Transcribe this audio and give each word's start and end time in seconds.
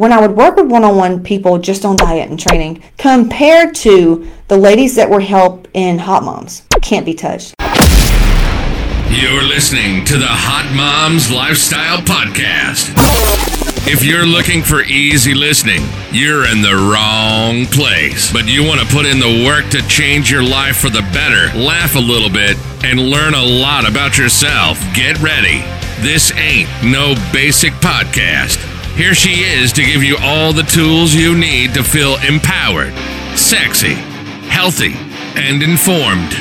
when 0.00 0.14
I 0.14 0.18
would 0.26 0.34
work 0.34 0.56
with 0.56 0.70
one 0.70 0.82
on 0.82 0.96
one 0.96 1.22
people 1.22 1.58
just 1.58 1.84
on 1.84 1.94
diet 1.94 2.30
and 2.30 2.40
training, 2.40 2.82
compared 2.96 3.74
to 3.76 4.26
the 4.48 4.56
ladies 4.56 4.96
that 4.96 5.10
were 5.10 5.20
help 5.20 5.68
in 5.74 5.98
Hotmomz, 5.98 6.62
can't 6.80 7.04
be 7.04 7.12
touched. 7.12 7.54
You're 9.10 9.42
listening 9.42 10.06
to 10.06 10.16
the 10.16 10.24
Hotmomz 10.24 11.30
Lifestyle 11.30 11.98
Podcast. 11.98 12.94
If 13.86 14.02
you're 14.02 14.24
looking 14.24 14.62
for 14.62 14.80
easy 14.84 15.34
listening, 15.34 15.82
you're 16.12 16.50
in 16.50 16.62
the 16.62 16.76
wrong 16.76 17.66
place. 17.66 18.32
But 18.32 18.48
you 18.48 18.64
want 18.64 18.80
to 18.80 18.86
put 18.86 19.04
in 19.04 19.18
the 19.18 19.44
work 19.44 19.68
to 19.72 19.86
change 19.86 20.30
your 20.30 20.42
life 20.42 20.78
for 20.78 20.88
the 20.88 21.02
better, 21.12 21.54
laugh 21.58 21.94
a 21.94 22.00
little 22.00 22.30
bit, 22.30 22.56
and 22.82 22.98
learn 22.98 23.34
a 23.34 23.44
lot 23.44 23.86
about 23.86 24.16
yourself. 24.16 24.80
Get 24.94 25.20
ready. 25.20 25.60
This 26.00 26.32
ain't 26.32 26.70
no 26.82 27.14
basic 27.34 27.74
podcast. 27.74 28.79
Here 29.00 29.14
she 29.14 29.44
is 29.44 29.72
to 29.72 29.82
give 29.82 30.02
you 30.02 30.18
all 30.20 30.52
the 30.52 30.62
tools 30.62 31.14
you 31.14 31.34
need 31.34 31.72
to 31.72 31.82
feel 31.82 32.16
empowered, 32.16 32.92
sexy, 33.34 33.94
healthy, 34.50 34.92
and 35.40 35.62
informed. 35.62 36.32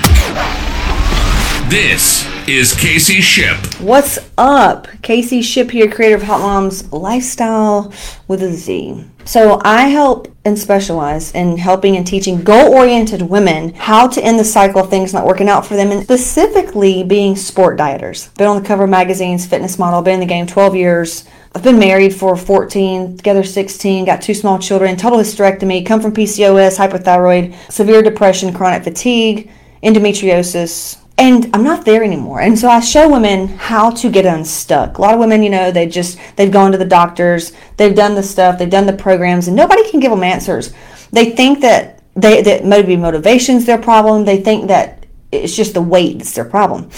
This 1.72 2.28
is 2.50 2.74
Casey 2.74 3.22
Shipp. 3.22 3.80
What's 3.80 4.18
up? 4.38 4.88
Casey 5.04 5.44
Shipp 5.44 5.70
here, 5.70 5.90
creator 5.90 6.16
of 6.16 6.24
Hotmomz 6.24 6.92
Lifestyle 6.92 7.94
with 8.28 8.42
a 8.42 8.52
Z. 8.52 9.06
So, 9.24 9.62
I 9.64 9.90
help 9.90 10.28
and 10.46 10.58
specialize 10.58 11.32
in 11.36 11.58
helping 11.58 11.96
and 11.96 12.08
teaching 12.08 12.42
goal 12.42 12.74
oriented 12.74 13.22
women 13.22 13.76
how 13.76 14.08
to 14.08 14.24
end 14.24 14.40
the 14.40 14.44
cycle 14.44 14.82
of 14.82 14.90
things 14.90 15.14
not 15.14 15.28
working 15.28 15.48
out 15.48 15.64
for 15.64 15.76
them, 15.76 15.92
and 15.92 16.02
specifically 16.02 17.04
being 17.04 17.36
sport 17.36 17.78
dieters. 17.78 18.36
Been 18.36 18.48
on 18.48 18.60
the 18.60 18.68
cover 18.68 18.86
of 18.86 18.90
magazines, 18.90 19.46
fitness 19.46 19.78
model, 19.78 20.02
been 20.02 20.16
in 20.16 20.20
the 20.20 20.26
game 20.26 20.48
12 20.48 20.76
years. 20.76 21.26
I've 21.54 21.64
been 21.64 21.78
married 21.78 22.16
for 22.16 22.36
14, 22.36 23.18
together 23.18 23.44
16, 23.44 24.06
got 24.06 24.24
two 24.24 24.34
small 24.34 24.58
children, 24.58 24.98
total 24.98 25.20
hysterectomy, 25.20 25.86
come 25.86 26.02
from 26.02 26.14
PCOS, 26.14 26.78
hypothyroid, 26.80 27.54
severe 27.72 28.02
depression, 28.02 28.54
chronic 28.54 28.84
fatigue, 28.84 29.52
endometriosis, 29.84 30.99
and 31.20 31.54
I'm 31.54 31.64
not 31.64 31.84
there 31.84 32.04
anymore. 32.04 32.40
And 32.40 32.58
so 32.58 32.70
I 32.70 32.80
show 32.80 33.10
women 33.10 33.50
how 33.50 33.92
to 33.92 34.10
get 34.10 34.26
unstuck. 34.26 34.98
A 34.98 35.02
lot 35.02 35.14
of 35.14 35.20
women, 35.20 35.44
you 35.44 35.50
know, 35.50 35.70
they 35.70 35.86
just 35.86 36.18
they've 36.38 36.52
gone 36.52 36.72
to 36.72 36.78
the 36.78 36.86
doctors, 36.86 37.52
they've 37.76 37.94
done 37.94 38.16
the 38.16 38.24
stuff, 38.24 38.58
they've 38.58 38.70
done 38.70 38.86
the 38.86 38.94
programs, 38.94 39.48
and 39.48 39.56
nobody 39.56 39.90
can 39.92 40.00
give 40.00 40.12
them 40.12 40.24
answers. 40.24 40.74
They 41.12 41.32
think 41.32 41.60
that 41.62 42.02
they 42.16 42.42
that 42.42 42.64
maybe 42.64 42.96
motivation's 42.96 43.66
their 43.66 43.78
problem. 43.78 44.24
They 44.24 44.42
think 44.42 44.70
that 44.70 45.06
it's 45.32 45.56
just 45.56 45.74
the 45.74 45.82
weight 45.82 46.18
that's 46.18 46.34
their 46.34 46.46
problem. 46.46 46.90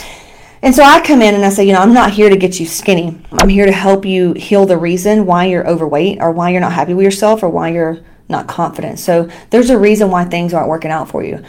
And 0.61 0.75
so 0.75 0.83
I 0.83 1.02
come 1.02 1.23
in 1.23 1.33
and 1.33 1.44
I 1.44 1.50
say, 1.50 1.66
you 1.66 1.73
know, 1.73 1.81
I'm 1.81 1.94
not 1.94 2.11
here 2.11 2.30
to 2.30 2.38
get 2.38 2.59
you 2.59 2.67
skinny. 2.67 3.19
I'm 3.31 3.50
here 3.50 3.66
to 3.66 3.72
help 3.72 4.06
you 4.06 4.33
heal 4.33 4.67
the 4.67 4.78
reason 4.78 5.25
why 5.25 5.45
you're 5.45 5.67
overweight 5.67 6.19
or 6.22 6.31
why 6.31 6.52
you're 6.52 6.61
not 6.61 6.73
happy 6.73 6.94
with 6.94 7.03
yourself 7.03 7.41
or 7.41 7.50
why 7.50 7.69
you're 7.69 8.02
not 8.30 8.47
confident. 8.47 9.00
So 9.00 9.28
there's 9.50 9.72
a 9.72 9.78
reason 9.78 10.11
why 10.11 10.25
things 10.25 10.53
aren't 10.53 10.69
working 10.69 10.91
out 10.91 11.09
for 11.09 11.23
you. 11.23 11.44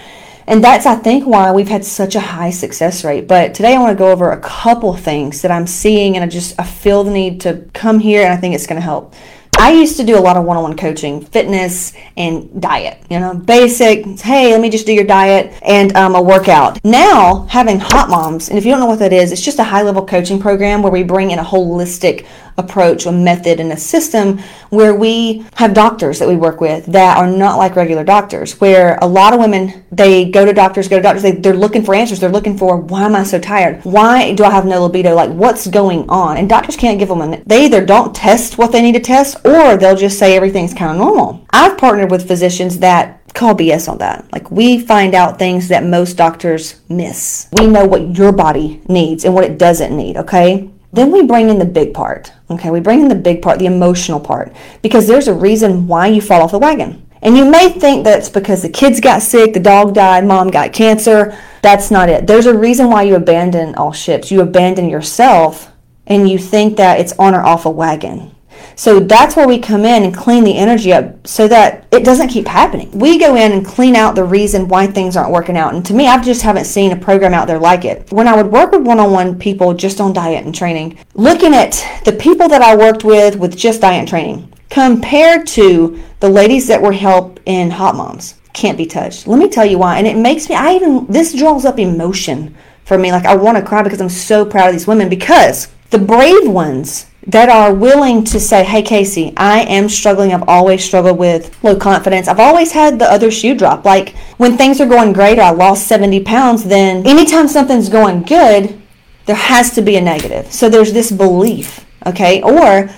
And 0.47 0.63
that's, 0.63 0.87
I 0.87 0.97
think, 0.97 1.25
why 1.25 1.53
we've 1.53 1.69
had 1.69 1.85
such 1.85 2.15
a 2.15 2.21
high 2.21 2.51
success 2.51 3.05
rate. 3.05 3.29
But 3.29 3.55
today 3.55 3.75
I 3.75 3.79
want 3.79 3.97
to 3.97 3.99
go 3.99 4.11
over 4.11 4.33
a 4.33 4.41
couple 4.41 4.95
things 4.97 5.43
that 5.43 5.51
I'm 5.51 5.67
seeing, 5.67 6.17
and 6.17 6.25
I 6.25 6.29
just 6.29 6.59
I 6.59 6.65
feel 6.65 7.05
the 7.05 7.11
need 7.11 7.41
to 7.43 7.65
come 7.73 7.99
here, 7.99 8.23
and 8.23 8.33
I 8.33 8.37
think 8.37 8.55
it's 8.55 8.67
going 8.67 8.81
to 8.81 8.85
help. 8.85 9.15
I 9.59 9.73
used 9.73 9.99
to 9.99 10.05
do 10.05 10.19
a 10.19 10.21
lot 10.21 10.37
of 10.37 10.45
one-on-one 10.45 10.77
coaching, 10.77 11.25
fitness 11.25 11.93
and 12.17 12.61
diet. 12.61 13.01
You 13.11 13.21
know, 13.21 13.35
basic. 13.35 14.05
Hey, 14.19 14.51
let 14.51 14.61
me 14.61 14.71
just 14.71 14.87
do 14.87 14.93
your 14.93 15.05
diet 15.05 15.53
and 15.63 15.95
um, 15.95 16.17
a 16.17 16.23
workout. 16.23 16.83
Now 16.85 17.47
having 17.49 17.79
Hotmomz, 17.79 18.49
and 18.49 18.59
if 18.59 18.65
you 18.65 18.73
don't 18.73 18.81
know 18.81 18.87
what 18.87 18.99
that 19.01 19.13
is, 19.13 19.31
it's 19.31 19.43
just 19.43 19.59
a 19.59 19.65
high-level 19.65 20.07
coaching 20.07 20.41
program 20.41 20.83
where 20.83 20.91
we 20.91 21.05
bring 21.05 21.31
in 21.31 21.39
a 21.39 21.45
holistic 21.45 22.27
approach, 22.59 23.07
a 23.07 23.13
method, 23.13 23.61
and 23.61 23.73
a 23.73 23.77
system 23.77 24.39
where 24.71 24.95
we 24.95 25.45
have 25.55 25.75
doctors 25.75 26.19
that 26.19 26.29
we 26.29 26.37
work 26.37 26.61
with 26.61 26.87
that 26.87 27.17
are 27.17 27.27
not 27.27 27.57
like 27.57 27.77
regular 27.77 28.05
doctors. 28.05 28.61
Where 28.61 28.99
a 29.03 29.07
lot 29.07 29.33
of 29.33 29.41
women 29.41 29.85
they 29.91 30.31
go 30.31 30.45
to 30.45 30.53
doctors, 30.53 30.89
go 30.89 30.97
to 30.97 31.03
doctors, 31.03 31.23
they, 31.23 31.33
they're 31.33 31.55
looking 31.55 31.85
for 31.85 31.95
answers. 31.95 32.21
They're 32.21 32.31
looking 32.31 32.57
for 32.57 32.77
why 32.77 33.05
am 33.05 33.15
I 33.15 33.25
so 33.25 33.39
tired? 33.39 33.85
Why 33.85 34.35
do 34.35 34.45
I 34.45 34.51
have 34.51 34.67
no 34.67 34.85
libido? 34.85 35.15
Like 35.15 35.31
what's 35.31 35.67
going 35.67 36.09
on? 36.09 36.37
And 36.37 36.49
doctors 36.49 36.77
can't 36.77 36.99
give 36.99 37.09
them. 37.09 37.21
An, 37.21 37.43
they 37.47 37.65
either 37.67 37.85
don't 37.85 38.15
test 38.15 38.59
what 38.59 38.73
they 38.73 38.83
need 38.83 38.93
to 38.93 39.01
test, 39.01 39.37
or 39.45 39.77
they'll 39.77 39.97
just 39.97 40.19
say 40.19 40.37
everything's 40.37 40.75
kind 40.75 40.93
of 40.93 40.97
normal. 40.97 41.47
I've 41.51 41.79
partnered 41.79 42.11
with 42.11 42.27
physicians 42.27 42.79
that 42.79 43.23
call 43.35 43.55
BS 43.55 43.89
on 43.89 43.99
that. 43.99 44.31
Like 44.33 44.51
we 44.51 44.79
find 44.79 45.15
out 45.15 45.39
things 45.39 45.69
that 45.69 45.85
most 45.85 46.17
doctors 46.17 46.81
miss. 46.89 47.49
We 47.53 47.67
know 47.67 47.87
what 47.87 48.17
your 48.17 48.33
body 48.33 48.83
needs 48.89 49.25
and 49.25 49.35
what 49.35 49.45
it 49.45 49.59
doesn't 49.59 49.97
need, 49.97 50.17
okay? 50.17 50.71
Then 50.93 51.11
we 51.11 51.23
bring 51.23 51.49
in 51.49 51.59
the 51.59 51.65
big 51.65 51.95
part. 51.95 52.33
Okay, 52.51 52.71
we 52.71 52.81
bring 52.81 53.01
in 53.01 53.09
the 53.09 53.15
big 53.15 53.41
part, 53.41 53.59
the 53.59 53.67
emotional 53.67 54.21
part, 54.21 54.53
because 54.83 55.07
there's 55.07 55.29
a 55.29 55.35
reason 55.35 55.87
why 55.87 56.07
you 56.09 56.21
fall 56.21 56.43
off 56.43 56.53
the 56.53 56.59
wagon. 56.59 57.07
And 57.23 57.37
you 57.37 57.49
may 57.49 57.71
think 57.71 58.05
that's 58.05 58.29
because 58.29 58.63
the 58.63 58.69
kids 58.69 59.01
got 59.01 59.23
sick, 59.23 59.55
the 59.55 59.61
dog 59.61 59.95
died, 59.95 60.27
mom 60.27 60.51
got 60.51 60.73
cancer. 60.73 61.39
That's 61.63 61.91
not 61.91 62.09
it. 62.09 62.27
There's 62.27 62.47
a 62.47 62.59
reason 62.59 62.91
why 62.91 63.05
you 63.05 63.15
abandon 63.15 63.77
all 63.77 63.93
ships. 63.93 64.33
You 64.33 64.41
abandon 64.41 64.89
yourself 64.89 65.71
and 66.09 66.29
you 66.29 66.37
think 66.37 66.77
that 66.79 66.99
it's 66.99 67.13
on 67.19 67.35
or 67.35 67.43
off 67.43 67.65
a 67.65 67.71
wagon. 67.71 68.35
So 68.77 69.01
that's 69.01 69.37
where 69.37 69.47
we 69.47 69.59
come 69.59 69.85
in 69.85 70.03
and 70.03 70.15
clean 70.15 70.45
the 70.45 70.57
energy 70.57 70.93
up 70.93 71.27
so 71.27 71.49
that 71.49 71.87
it 71.91 72.05
doesn't 72.05 72.29
keep 72.29 72.47
happening. 72.47 72.91
We 72.93 73.19
go 73.19 73.35
in 73.37 73.53
and 73.53 73.65
clean 73.65 73.97
out 73.97 74.15
the 74.15 74.25
reason 74.25 74.69
why 74.69 74.87
things 74.87 75.17
aren't 75.17 75.33
working 75.33 75.57
out. 75.57 75.75
And 75.75 75.85
to 75.87 75.95
me, 75.95 76.07
I 76.07 76.21
just 76.23 76.43
haven't 76.43 76.65
seen 76.65 76.93
a 76.93 76.97
program 76.97 77.35
out 77.35 77.47
there 77.47 77.59
like 77.59 77.85
it. 77.85 78.11
When 78.13 78.29
I 78.29 78.37
would 78.37 78.51
work 78.51 78.73
with 78.73 78.87
one 78.87 79.01
on 79.01 79.13
one 79.13 79.39
people 79.39 79.75
just 79.75 80.01
on 80.01 80.13
diet 80.13 80.45
and 80.45 80.55
training, 80.55 80.99
looking 81.15 81.55
at 81.55 81.85
the 82.05 82.13
people 82.13 82.49
that 82.49 82.63
I 82.63 82.77
worked 82.77 83.05
with 83.05 83.37
with 83.37 83.57
just 83.57 83.81
diet 83.81 84.01
and 84.01 84.09
training 84.09 84.53
compared 84.71 85.47
to 85.47 86.03
the 86.21 86.29
ladies 86.29 86.67
that 86.69 86.81
were 86.81 86.93
help 86.93 87.39
in 87.47 87.71
Hotmomz 87.71 88.35
can't 88.53 88.79
be 88.79 88.87
touched. 88.87 89.27
Let 89.27 89.39
me 89.39 89.49
tell 89.49 89.67
you 89.67 89.79
why. 89.79 89.99
And 89.99 90.07
it 90.07 90.17
makes 90.17 90.49
me, 90.49 90.55
I 90.55 90.75
even, 90.75 91.07
this 91.07 91.35
draws 91.35 91.65
up 91.65 91.79
emotion 91.79 92.55
for 92.85 92.99
me. 92.99 93.13
Like 93.13 93.25
I 93.25 93.35
want 93.37 93.59
to 93.59 93.65
cry 93.65 93.83
because 93.83 94.01
I'm 94.01 94.09
so 94.09 94.45
proud 94.45 94.69
of 94.69 94.73
these 94.73 94.87
women 94.87 95.09
because 95.09 95.69
the 95.91 95.99
brave 95.99 96.49
ones 96.49 97.07
that 97.27 97.49
are 97.49 97.73
willing 97.73 98.25
to 98.25 98.41
say, 98.41 98.65
Hey, 98.65 98.83
Casey, 98.83 99.33
I 99.37 99.61
am 99.63 99.89
struggling. 99.89 100.33
I've 100.33 100.49
always 100.49 100.85
struggled 100.85 101.19
with 101.19 101.57
low 101.63 101.77
confidence. 101.77 102.27
I've 102.29 102.41
always 102.41 102.73
had 102.73 102.99
the 102.99 103.11
other 103.11 103.31
shoe 103.31 103.55
drop. 103.55 103.85
Like 103.85 104.17
when 104.39 104.57
things 104.57 104.81
are 104.81 104.89
going 104.89 105.13
great, 105.13 105.39
or 105.39 105.43
I 105.43 105.51
lost 105.51 105.87
70 105.87 106.21
pounds, 106.25 106.65
then 106.65 107.07
anytime 107.07 107.47
something's 107.47 107.89
going 107.89 108.23
good, 108.23 108.81
there 109.27 109.37
has 109.37 109.75
to 109.75 109.83
be 109.83 109.97
a 109.97 110.01
negative. 110.01 110.53
So 110.53 110.69
there's 110.69 110.93
this 110.93 111.13
belief, 111.13 111.87
okay? 112.07 112.43
Or 112.43 112.91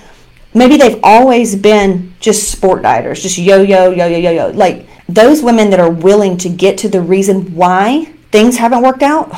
maybe 0.55 0.77
they've 0.79 1.01
always 1.03 1.55
been 1.55 2.15
just 2.21 2.51
sport 2.51 2.83
dieters, 2.83 3.21
just 3.21 3.37
yo 3.37 3.61
yo, 3.61 3.91
yo 3.91 4.07
yo, 4.07 4.17
yo 4.17 4.31
yo. 4.31 4.49
Like 4.51 4.87
those 5.07 5.43
women 5.43 5.69
that 5.71 5.81
are 5.81 5.91
willing 5.91 6.39
to 6.39 6.49
get 6.49 6.79
to 6.79 6.89
the 6.89 7.03
reason 7.03 7.55
why 7.55 8.07
things 8.33 8.57
haven't 8.57 8.83
worked 8.83 9.03
out. 9.03 9.31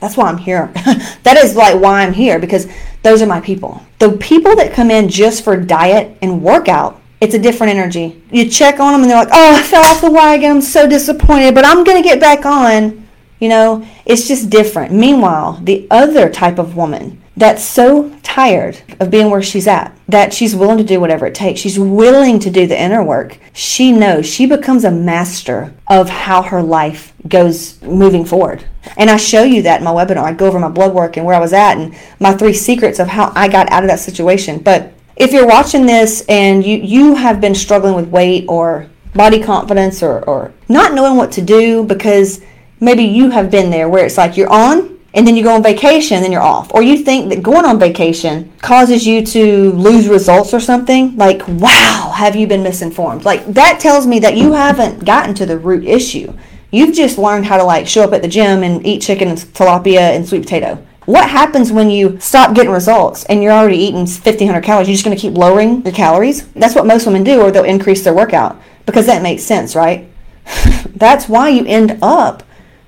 That's 0.00 0.16
why 0.16 0.28
I'm 0.28 0.38
here. 0.38 0.70
that 1.22 1.36
is 1.36 1.56
like 1.56 1.80
why 1.80 2.02
I'm 2.02 2.12
here 2.12 2.38
because 2.38 2.68
those 3.02 3.22
are 3.22 3.26
my 3.26 3.40
people. 3.40 3.84
The 3.98 4.12
people 4.12 4.54
that 4.56 4.72
come 4.72 4.90
in 4.90 5.08
just 5.08 5.44
for 5.44 5.56
diet 5.56 6.16
and 6.22 6.42
workout, 6.42 7.00
it's 7.20 7.34
a 7.34 7.38
different 7.38 7.72
energy. 7.74 8.22
You 8.30 8.48
check 8.48 8.80
on 8.80 8.92
them 8.92 9.02
and 9.02 9.10
they're 9.10 9.18
like, 9.18 9.32
oh, 9.32 9.56
I 9.56 9.62
fell 9.62 9.84
off 9.84 10.00
the 10.00 10.10
wagon. 10.10 10.50
I'm 10.50 10.60
so 10.60 10.88
disappointed, 10.88 11.54
but 11.54 11.64
I'm 11.64 11.84
going 11.84 12.00
to 12.00 12.08
get 12.08 12.20
back 12.20 12.46
on. 12.46 13.06
You 13.40 13.48
know, 13.48 13.86
it's 14.04 14.26
just 14.26 14.50
different. 14.50 14.92
Meanwhile, 14.92 15.60
the 15.62 15.86
other 15.90 16.28
type 16.28 16.58
of 16.58 16.76
woman 16.76 17.22
that's 17.38 17.62
so 17.62 18.10
tired 18.24 18.80
of 18.98 19.12
being 19.12 19.30
where 19.30 19.42
she's 19.42 19.68
at 19.68 19.96
that 20.08 20.34
she's 20.34 20.56
willing 20.56 20.78
to 20.78 20.82
do 20.82 20.98
whatever 20.98 21.24
it 21.24 21.36
takes. 21.36 21.60
She's 21.60 21.78
willing 21.78 22.40
to 22.40 22.50
do 22.50 22.66
the 22.66 22.80
inner 22.80 23.02
work. 23.02 23.38
She 23.52 23.92
knows 23.92 24.26
she 24.26 24.44
becomes 24.44 24.84
a 24.84 24.90
master 24.90 25.72
of 25.86 26.08
how 26.08 26.42
her 26.42 26.62
life 26.62 27.12
goes 27.28 27.80
moving 27.82 28.24
forward. 28.24 28.64
And 28.96 29.10
I 29.10 29.16
show 29.16 29.42
you 29.42 29.62
that 29.62 29.80
in 29.80 29.84
my 29.84 29.92
webinar. 29.92 30.24
I 30.24 30.32
go 30.32 30.46
over 30.46 30.58
my 30.58 30.68
blood 30.68 30.94
work 30.94 31.16
and 31.16 31.26
where 31.26 31.34
I 31.34 31.40
was 31.40 31.52
at 31.52 31.76
and 31.76 31.94
my 32.20 32.32
three 32.32 32.52
secrets 32.52 32.98
of 32.98 33.08
how 33.08 33.32
I 33.34 33.48
got 33.48 33.70
out 33.70 33.82
of 33.82 33.88
that 33.88 34.00
situation. 34.00 34.58
But 34.58 34.92
if 35.16 35.32
you're 35.32 35.46
watching 35.46 35.86
this 35.86 36.24
and 36.28 36.64
you, 36.64 36.78
you 36.78 37.14
have 37.14 37.40
been 37.40 37.54
struggling 37.54 37.94
with 37.94 38.08
weight 38.08 38.46
or 38.48 38.88
body 39.14 39.42
confidence 39.42 40.02
or, 40.02 40.24
or 40.24 40.52
not 40.68 40.94
knowing 40.94 41.16
what 41.16 41.32
to 41.32 41.42
do 41.42 41.84
because 41.84 42.40
maybe 42.80 43.02
you 43.02 43.30
have 43.30 43.50
been 43.50 43.70
there 43.70 43.88
where 43.88 44.04
it's 44.06 44.18
like 44.18 44.36
you're 44.36 44.52
on 44.52 44.98
and 45.14 45.26
then 45.26 45.34
you 45.34 45.42
go 45.42 45.54
on 45.54 45.62
vacation, 45.62 46.16
and 46.16 46.24
then 46.24 46.30
you're 46.30 46.42
off. 46.42 46.72
Or 46.74 46.82
you 46.82 46.98
think 46.98 47.30
that 47.30 47.42
going 47.42 47.64
on 47.64 47.78
vacation 47.78 48.52
causes 48.60 49.06
you 49.06 49.24
to 49.26 49.72
lose 49.72 50.06
results 50.06 50.52
or 50.52 50.60
something, 50.60 51.16
like, 51.16 51.42
wow, 51.48 52.12
have 52.14 52.36
you 52.36 52.46
been 52.46 52.62
misinformed? 52.62 53.24
Like, 53.24 53.44
that 53.46 53.80
tells 53.80 54.06
me 54.06 54.18
that 54.20 54.36
you 54.36 54.52
haven't 54.52 55.04
gotten 55.04 55.34
to 55.36 55.46
the 55.46 55.58
root 55.58 55.84
issue. 55.84 56.32
You've 56.70 56.94
just 56.94 57.18
learned 57.18 57.46
how 57.46 57.56
to, 57.56 57.64
like, 57.64 57.86
show 57.86 58.04
up 58.04 58.12
at 58.12 58.22
the 58.22 58.28
gym 58.28 58.62
and 58.62 58.86
eat 58.86 59.02
chicken 59.02 59.28
and 59.28 59.38
tilapia 59.38 60.14
and 60.14 60.28
sweet 60.28 60.42
potato. 60.42 60.84
What 61.06 61.30
happens 61.30 61.72
when 61.72 61.90
you 61.90 62.20
stop 62.20 62.54
getting 62.54 62.70
results 62.70 63.24
and 63.24 63.42
you're 63.42 63.52
already 63.52 63.78
eating 63.78 64.00
1,500 64.00 64.62
calories? 64.62 64.88
You're 64.88 64.94
just 64.94 65.04
going 65.04 65.16
to 65.16 65.20
keep 65.20 65.32
lowering 65.32 65.82
your 65.82 65.94
calories? 65.94 66.46
That's 66.48 66.74
what 66.74 66.86
most 66.86 67.06
women 67.06 67.24
do, 67.24 67.40
or 67.40 67.50
they'll 67.50 67.64
increase 67.64 68.04
their 68.04 68.14
workout 68.14 68.60
because 68.84 69.06
that 69.06 69.22
makes 69.22 69.42
sense, 69.42 69.74
right? 69.74 70.06
That's 70.94 71.26
why 71.26 71.48
you 71.48 71.64
end 71.64 71.98
up 72.02 72.42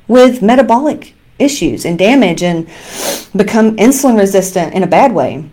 with 0.07 0.43
metabolic 0.43 1.15
issues 1.39 1.87
and 1.87 1.99
damage 1.99 2.43
and 2.43 2.67
become 3.35 3.77
insulin 3.77 4.19
resistant 4.19 4.75
in 4.75 4.83
a 4.83 4.87
bad 4.87 5.15
way. 5.15 5.49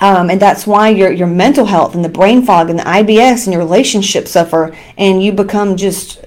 Um, 0.00 0.30
and 0.30 0.42
that's 0.42 0.66
why 0.66 0.88
your, 0.88 1.12
your 1.12 1.28
mental 1.28 1.66
health 1.66 1.94
and 1.94 2.04
the 2.04 2.08
brain 2.08 2.44
fog 2.44 2.70
and 2.70 2.78
the 2.78 2.82
IBS 2.82 3.44
and 3.44 3.52
your 3.52 3.62
relationships 3.62 4.32
suffer, 4.32 4.76
and 4.98 5.22
you 5.22 5.30
become 5.32 5.76
just 5.76 6.18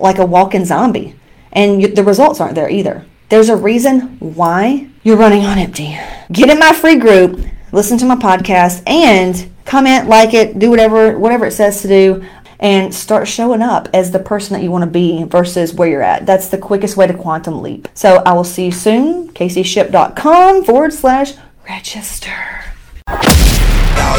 like 0.00 0.18
a 0.18 0.26
walking 0.26 0.64
zombie. 0.64 1.14
And 1.52 1.80
you, 1.82 1.88
the 1.88 2.04
results 2.04 2.40
aren't 2.40 2.54
there 2.54 2.70
either. 2.70 3.04
There's 3.28 3.48
a 3.48 3.56
reason 3.56 4.18
why 4.18 4.88
you're 5.02 5.16
running 5.16 5.44
on 5.44 5.58
empty. 5.58 5.98
Get 6.32 6.50
in 6.50 6.58
my 6.58 6.72
free 6.72 6.96
group, 6.96 7.44
listen 7.72 7.98
to 7.98 8.06
my 8.06 8.16
podcast, 8.16 8.82
and 8.86 9.50
comment, 9.64 10.08
like 10.08 10.34
it, 10.34 10.58
do 10.58 10.70
whatever 10.70 11.18
whatever 11.18 11.46
it 11.46 11.52
says 11.52 11.82
to 11.82 11.88
do 11.88 12.24
and 12.60 12.92
start 12.92 13.28
showing 13.28 13.62
up 13.62 13.88
as 13.94 14.10
the 14.10 14.18
person 14.18 14.54
that 14.54 14.62
you 14.62 14.70
want 14.70 14.82
to 14.82 14.90
be 14.90 15.24
versus 15.24 15.72
where 15.74 15.88
you're 15.88 16.02
at. 16.02 16.26
That's 16.26 16.48
the 16.48 16.58
quickest 16.58 16.96
way 16.96 17.06
to 17.06 17.14
quantum 17.14 17.62
leap. 17.62 17.88
So 17.94 18.22
I 18.26 18.32
will 18.32 18.44
see 18.44 18.66
you 18.66 18.72
soon. 18.72 19.28
CaseyShipp.com 19.28 20.64
forward 20.64 20.92
slash 20.92 21.34
register. 21.68 22.64
All 23.08 23.14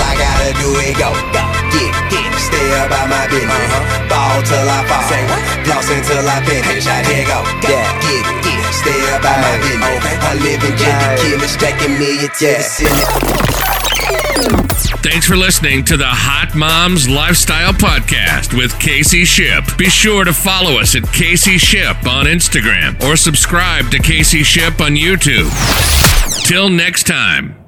I 0.01 0.15
gotta 0.17 0.53
do 0.61 0.69
is 0.79 0.97
go, 0.97 1.11
go, 1.33 1.43
get, 1.71 2.11
get, 2.11 2.28
stay 2.59 2.75
about 2.85 3.07
my 3.07 3.23
business. 3.31 3.71
Uh-huh. 3.71 4.11
Ball 4.11 4.43
till 4.43 4.67
I 4.67 4.79
fall, 4.87 5.03
say 5.07 5.23
what? 5.31 5.41
Floss 5.63 5.87
until 5.95 6.27
I 6.27 6.37
finish. 6.43 6.85
I 6.87 6.99
did 7.07 7.23
go, 7.27 7.39
yeah, 7.63 7.87
get, 8.03 8.25
get, 8.43 8.59
stay 8.75 8.99
about 9.15 9.39
my 9.39 9.55
business. 9.63 9.95
Okay. 9.95 10.15
I 10.19 10.31
live 10.43 10.63
in 10.67 10.73
Jimmy 10.75 11.07
Kimmel, 11.23 11.47
stacking 11.47 11.95
millions 11.95 12.35
to 12.39 12.47
the 12.51 12.63
ceiling. 12.63 13.07
Thanks 15.01 15.25
for 15.25 15.37
listening 15.37 15.85
to 15.85 15.95
the 15.95 16.03
Hotmomz 16.03 17.07
Lifestyle 17.13 17.71
Podcast 17.71 18.57
with 18.57 18.77
Casey 18.79 19.23
Shipp. 19.23 19.77
Be 19.77 19.89
sure 19.89 20.25
to 20.25 20.33
follow 20.33 20.79
us 20.79 20.95
at 20.95 21.03
Casey 21.13 21.57
Shipp 21.57 22.05
on 22.05 22.25
Instagram 22.25 23.01
or 23.03 23.15
subscribe 23.15 23.89
to 23.91 23.99
Casey 23.99 24.43
Shipp 24.43 24.81
on 24.81 24.95
YouTube. 24.95 25.49
Till 26.45 26.69
next 26.69 27.07
time. 27.07 27.58